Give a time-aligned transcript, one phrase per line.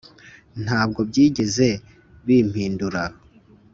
[0.63, 1.67] ntabwo byigeze
[2.25, 3.03] bimpindura,